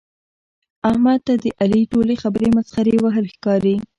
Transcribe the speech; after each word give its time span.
احمد 0.89 1.19
ته 1.27 1.33
د 1.43 1.45
علي 1.61 1.81
ټولې 1.91 2.15
خبرې 2.23 2.49
مسخرې 2.57 2.95
وهل 3.03 3.25
ښکاري. 3.33 3.75